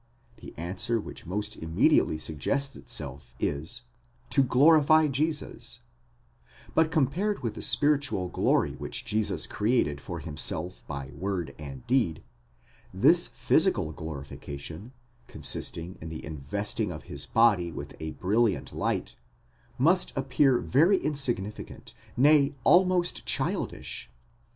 [0.37, 3.83] The answer which most immediately suggests itself is:
[4.31, 5.81] to glorify Jesus;
[6.73, 12.23] but compared with the spiritual glory which Jesus created for himself by word and deed,
[12.91, 14.91] this physical glorification,
[15.27, 19.15] consisting in the investing of his body with a brilliant light,
[19.77, 24.09] must appear very insignificant, nay, almost childish.